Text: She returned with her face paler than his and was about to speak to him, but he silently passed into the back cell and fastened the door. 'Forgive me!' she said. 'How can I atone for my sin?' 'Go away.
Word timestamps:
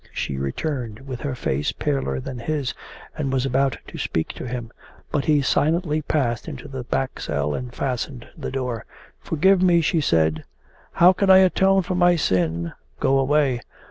She 0.11 0.35
returned 0.35 1.01
with 1.07 1.19
her 1.21 1.35
face 1.35 1.71
paler 1.71 2.19
than 2.19 2.39
his 2.39 2.73
and 3.15 3.31
was 3.31 3.45
about 3.45 3.77
to 3.85 3.99
speak 3.99 4.29
to 4.29 4.47
him, 4.47 4.71
but 5.11 5.25
he 5.25 5.43
silently 5.43 6.01
passed 6.01 6.47
into 6.47 6.67
the 6.67 6.83
back 6.85 7.19
cell 7.19 7.53
and 7.53 7.71
fastened 7.71 8.27
the 8.35 8.49
door. 8.49 8.87
'Forgive 9.19 9.61
me!' 9.61 9.79
she 9.79 10.01
said. 10.01 10.43
'How 10.93 11.13
can 11.13 11.29
I 11.29 11.37
atone 11.37 11.83
for 11.83 11.93
my 11.93 12.15
sin?' 12.15 12.73
'Go 12.99 13.19
away. 13.19 13.59